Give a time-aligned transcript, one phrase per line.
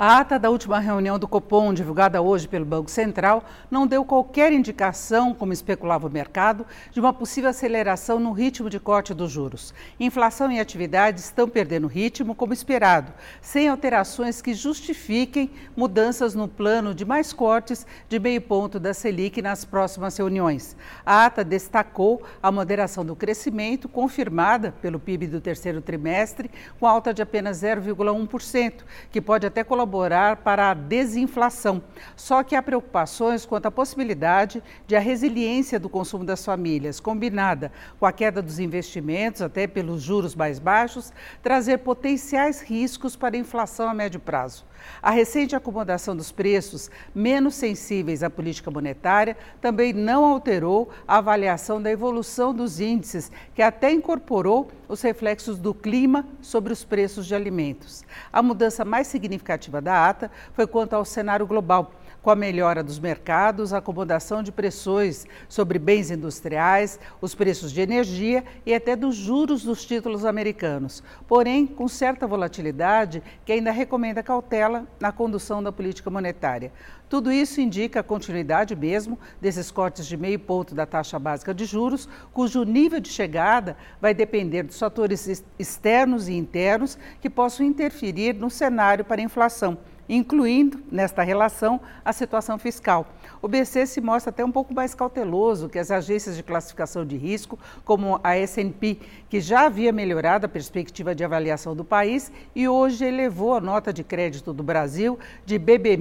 [0.00, 4.52] A ata da última reunião do Copom, divulgada hoje pelo Banco Central, não deu qualquer
[4.52, 9.74] indicação, como especulava o mercado, de uma possível aceleração no ritmo de corte dos juros.
[9.98, 16.94] Inflação e atividades estão perdendo ritmo, como esperado, sem alterações que justifiquem mudanças no plano
[16.94, 20.76] de mais cortes de meio ponto da Selic nas próximas reuniões.
[21.04, 27.12] A ata destacou a moderação do crescimento, confirmada pelo PIB do terceiro trimestre, com alta
[27.12, 31.82] de apenas 0,1%, que pode até colaborar colaborar para a desinflação.
[32.14, 37.72] Só que há preocupações quanto à possibilidade de a resiliência do consumo das famílias, combinada
[37.98, 41.10] com a queda dos investimentos, até pelos juros mais baixos,
[41.42, 44.66] trazer potenciais riscos para a inflação a médio prazo.
[45.02, 51.80] A recente acomodação dos preços, menos sensíveis à política monetária, também não alterou a avaliação
[51.80, 57.34] da evolução dos índices, que até incorporou os reflexos do clima sobre os preços de
[57.34, 58.04] alimentos.
[58.32, 62.98] A mudança mais significativa da ata foi quanto ao cenário global com a melhora dos
[62.98, 69.14] mercados, a acomodação de pressões sobre bens industriais, os preços de energia e até dos
[69.14, 75.72] juros dos títulos americanos, porém com certa volatilidade que ainda recomenda cautela na condução da
[75.72, 76.72] política monetária.
[77.08, 81.64] Tudo isso indica a continuidade mesmo desses cortes de meio ponto da taxa básica de
[81.64, 88.34] juros, cujo nível de chegada vai depender dos fatores externos e internos que possam interferir
[88.34, 89.67] no cenário para a inflação
[90.08, 93.06] incluindo nesta relação a situação fiscal.
[93.42, 97.16] O BC se mostra até um pouco mais cauteloso que as agências de classificação de
[97.16, 102.66] risco, como a S&P, que já havia melhorado a perspectiva de avaliação do país e
[102.66, 105.98] hoje elevou a nota de crédito do Brasil de BB-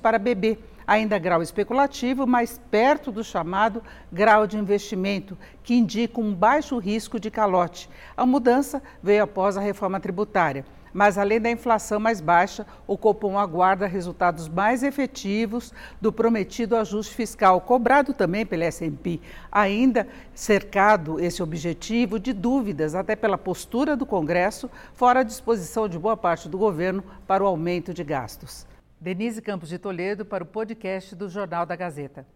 [0.00, 6.34] para BB ainda grau especulativo, mas perto do chamado grau de investimento, que indica um
[6.34, 7.88] baixo risco de calote.
[8.16, 10.64] A mudança veio após a reforma tributária.
[10.92, 17.14] Mas, além da inflação mais baixa, o Copom aguarda resultados mais efetivos do prometido ajuste
[17.14, 24.06] fiscal, cobrado também pela S&P, ainda cercado esse objetivo de dúvidas, até pela postura do
[24.06, 28.66] Congresso, fora a disposição de boa parte do governo para o aumento de gastos.
[29.00, 32.26] Denise Campos de Toledo para o podcast do Jornal da Gazeta.